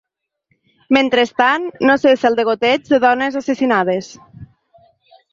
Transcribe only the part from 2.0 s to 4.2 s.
cessa el degoteig de dones assassinades.